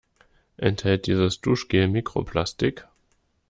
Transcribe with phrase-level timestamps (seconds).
[0.57, 2.87] Enthält dieses Duschgel Mikroplastik?